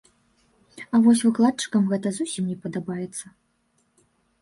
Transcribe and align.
А 0.93 1.01
вось 1.03 1.21
выкладчыкам 1.27 1.83
гэта 1.93 2.07
зусім 2.19 2.51
не 2.55 2.59
падабаецца. 2.67 3.25